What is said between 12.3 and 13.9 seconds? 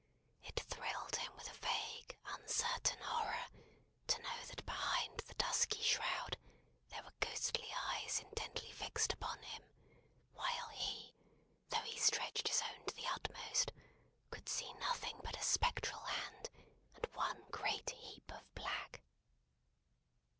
his own to the utmost,